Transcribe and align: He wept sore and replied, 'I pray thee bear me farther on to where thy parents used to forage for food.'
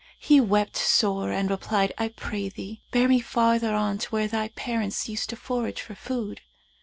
He 0.17 0.41
wept 0.41 0.77
sore 0.77 1.31
and 1.31 1.47
replied, 1.47 1.93
'I 1.99 2.07
pray 2.15 2.49
thee 2.49 2.81
bear 2.89 3.07
me 3.07 3.19
farther 3.19 3.75
on 3.75 3.99
to 3.99 4.09
where 4.09 4.27
thy 4.27 4.47
parents 4.47 5.07
used 5.07 5.29
to 5.29 5.35
forage 5.35 5.79
for 5.79 5.93
food.' 5.93 6.41